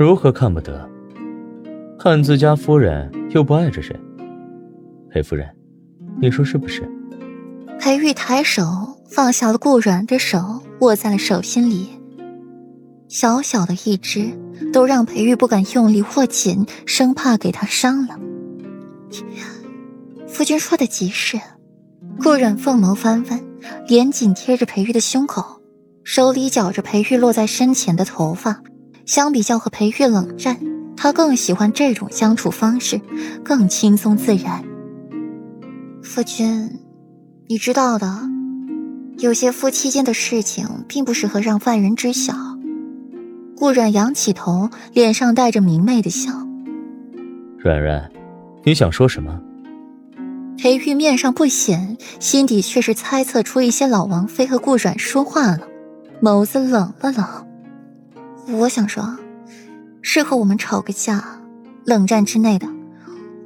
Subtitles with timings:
[0.00, 0.88] 如何看不得？
[1.98, 3.94] 看自家夫人又不爱着谁？
[5.10, 5.46] 裴夫人，
[6.22, 6.90] 你说是不是？
[7.78, 8.62] 裴玉抬手
[9.10, 11.90] 放下了顾软的手，握在了手心里。
[13.08, 14.32] 小小的一只，
[14.72, 18.18] 都让裴玉不敢用力握紧，生怕给他伤了。
[20.26, 21.38] 夫君说的极是。
[22.22, 23.38] 顾软凤眸翻翻，
[23.86, 25.60] 脸紧贴着裴玉的胸口，
[26.04, 28.62] 手里绞着裴玉落在身前的头发。
[29.06, 30.56] 相比较和裴玉冷战，
[30.96, 33.00] 他更喜欢这种相处方式，
[33.44, 34.62] 更轻松自然。
[36.02, 36.80] 夫君，
[37.48, 38.20] 你知道的，
[39.18, 42.34] 有些夫妻间的事情，并不适合让外人知晓。
[43.56, 46.32] 顾软仰起头，脸上带着明媚的笑。
[47.58, 48.10] 软软，
[48.64, 49.40] 你想说什么？
[50.56, 55.60] 裴玉面上不显，心底却是猜测出一些老王妃和顾软说话了，
[56.22, 57.26] 眸子冷了冷。
[58.52, 59.16] 我想说，
[60.02, 61.22] 适合我们吵个架，
[61.84, 62.66] 冷战之内的，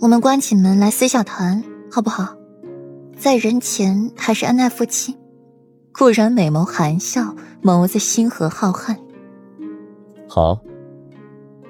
[0.00, 2.36] 我们关起门来私下谈，好不好？
[3.16, 5.16] 在人前还是恩爱夫妻。
[5.92, 8.96] 顾然美眸含笑，眸子星河浩瀚。
[10.28, 10.60] 好，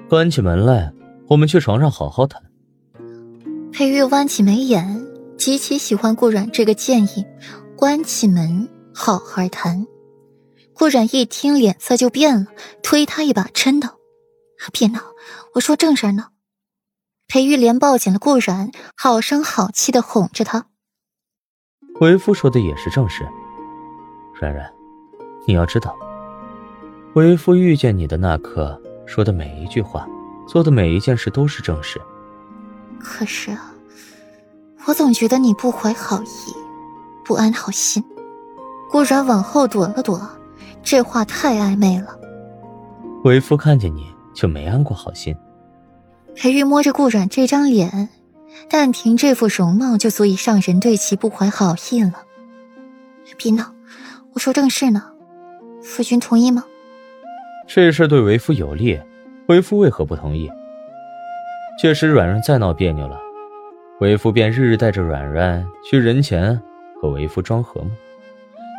[0.07, 0.93] 关起门来，
[1.27, 2.41] 我们去床上好好谈。
[3.71, 5.03] 裴玉弯起眉眼，
[5.37, 7.25] 极其喜欢顾软这个建议，
[7.75, 9.85] 关起门好好谈。
[10.73, 12.47] 顾然一听，脸色就变了，
[12.81, 13.97] 推他一把，嗔道
[14.73, 14.99] ：“别闹，
[15.53, 16.27] 我说正事呢。”
[17.27, 20.65] 裴玉莲抱紧了顾然，好声好气的哄着他
[22.01, 23.27] ：“为夫说的也是正事。
[24.39, 24.71] 然然，
[25.45, 25.95] 你要知道，
[27.13, 30.07] 为夫遇见你的那刻说的每一句话，
[30.47, 32.01] 做的每一件事都是正事。
[32.99, 33.55] 可是，
[34.85, 36.55] 我总觉得你不怀好意，
[37.23, 38.03] 不安好心。”
[38.89, 40.19] 顾然往后躲了躲。
[40.83, 42.19] 这话太暧昧了，
[43.23, 45.35] 为夫看见你就没安过好心。
[46.35, 48.09] 裴玉摸着顾软这张脸，
[48.69, 52.13] 但凭这副容貌就足以让人对其不怀好意了。
[53.37, 53.73] 别闹，
[54.33, 55.03] 我说正事呢，
[55.81, 56.65] 夫君同意吗？
[57.67, 58.99] 这事对为夫有利，
[59.47, 60.49] 为夫为何不同意？
[61.79, 63.17] 届时软软再闹别扭了，
[63.99, 66.61] 为夫便日日带着软软去人前
[67.01, 67.89] 和为夫装和睦，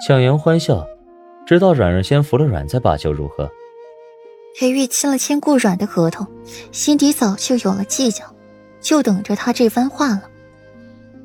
[0.06, 0.86] 强颜欢笑。
[1.46, 3.50] 直到软软先服了软，再罢休，如何？
[4.58, 6.26] 裴玉亲了亲顾软的额头，
[6.72, 8.24] 心底早就有了计较，
[8.80, 10.22] 就等着他这番话了。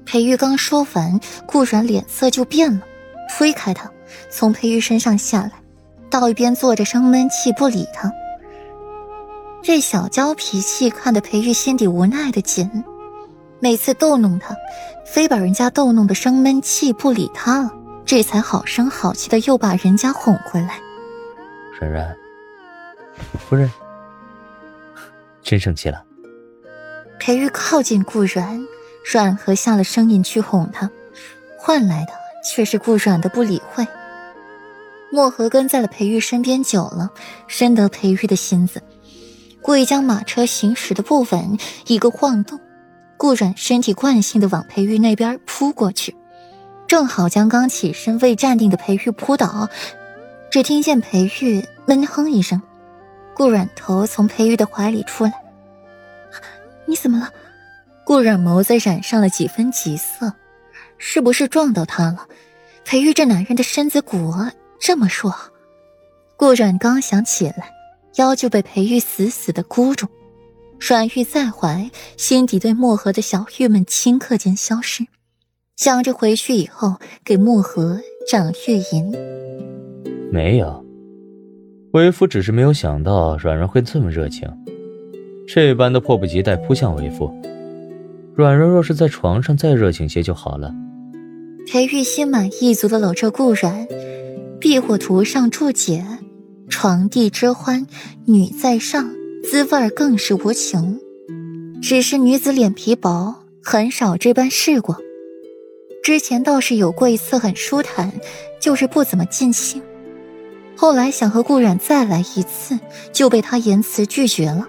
[0.06, 2.82] 裴玉刚说完，顾软脸色就变了，
[3.30, 3.92] 推开他，
[4.30, 5.52] 从裴玉身上下来，
[6.10, 8.12] 到一边坐着生闷气，不理他。
[9.62, 12.84] 这小娇脾气看得裴玉心底无奈的紧，
[13.60, 14.56] 每次逗弄他，
[15.06, 17.74] 非把人家逗弄得生闷气，不理他了。
[18.08, 20.80] 这才好声好气的又把人家哄回来。
[21.78, 22.18] 冉冉，
[23.38, 23.70] 夫人
[25.44, 26.02] 真生气了。
[27.20, 28.66] 裴玉靠近顾软，
[29.04, 30.90] 软和下了声音去哄他，
[31.60, 32.14] 换来的
[32.50, 33.86] 却是顾软的不理会。
[35.12, 37.12] 墨荷跟在了裴玉身边久了，
[37.48, 38.82] 深得裴玉的心思，
[39.62, 41.58] 故意将马车行驶的不稳，
[41.88, 42.58] 一个晃动，
[43.18, 46.16] 顾软身体惯性的往裴玉那边扑过去。
[46.88, 49.70] 正好将刚起身未站定的裴玉扑倒，
[50.50, 52.62] 只听见裴玉闷哼一声，
[53.36, 55.34] 顾软头从裴玉的怀里出来。
[56.86, 57.30] 你怎么了？
[58.06, 60.34] 顾软眸子染上了几分急色，
[60.98, 62.26] 是不是撞到他了？
[62.86, 64.34] 裴玉这男人的身子骨
[64.80, 65.36] 这么弱。
[66.38, 67.74] 顾软刚想起来，
[68.16, 70.08] 腰就被裴玉死死的箍住。
[70.80, 75.06] 软玉在怀，心底对漠河的小郁闷顷刻间消失。
[75.78, 79.14] 想着回去以后给墨荷涨月银，
[80.32, 80.84] 没有，
[81.92, 84.50] 为夫只是没有想到软软会这么热情，
[85.48, 87.32] 这般的迫不及待扑向为夫。
[88.34, 90.74] 软软若是在床上再热情些就好了。
[91.68, 93.88] 裴玉心满意足的搂着顾软，
[94.60, 96.04] 避火图上注解：
[96.70, 97.86] 床地之欢，
[98.26, 99.12] 女在上，
[99.44, 101.00] 滋味更是无穷。
[101.84, 104.98] 只是女子脸皮薄，很少这般试过。
[106.08, 108.10] 之前倒是有过一次很舒坦，
[108.62, 109.84] 就是不怎么尽兴。
[110.74, 112.80] 后来想和顾染再来一次，
[113.12, 114.66] 就被他言辞拒绝了。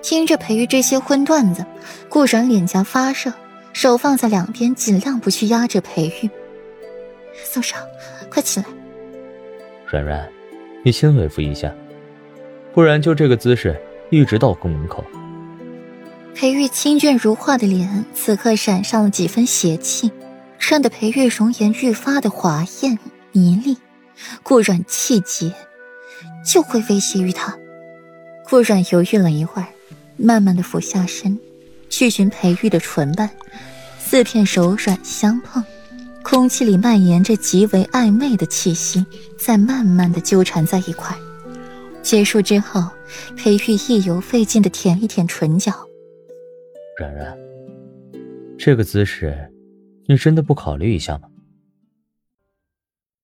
[0.00, 1.66] 听着裴玉这些荤段子，
[2.08, 3.32] 顾染脸颊发热，
[3.72, 6.30] 手放在两边，尽量不去压着裴玉。
[7.42, 7.76] 宋少，
[8.30, 8.66] 快起来！
[9.88, 10.28] 软软，
[10.84, 11.74] 你先为夫一下，
[12.72, 13.76] 不然就这个姿势
[14.08, 15.02] 一直到宫门口。
[16.32, 20.12] 裴玉清隽如画的脸，此刻闪上了几分邪气。
[20.58, 22.98] 衬得裴玉容颜愈发的华艳
[23.32, 23.76] 迷丽，
[24.42, 25.52] 顾软气急，
[26.44, 27.56] 就会威胁于他。
[28.48, 29.68] 顾阮犹豫了一会儿，
[30.16, 31.38] 慢慢的俯下身，
[31.88, 33.30] 去寻裴玉的唇瓣，
[33.98, 35.62] 四片柔软相碰，
[36.22, 39.04] 空气里蔓延着极为暧昧的气息，
[39.38, 41.16] 在慢慢的纠缠在一块。
[42.02, 42.82] 结束之后，
[43.36, 45.72] 裴玉意犹未尽的舔一舔唇角。
[46.98, 47.36] 冉冉，
[48.58, 49.36] 这个姿势，
[50.10, 51.28] 你真的不考虑一下吗？